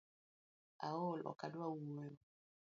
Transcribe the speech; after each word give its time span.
Aol 0.87 1.19
ok 1.31 1.39
adua 1.45 1.67
wuoyo 1.75 2.17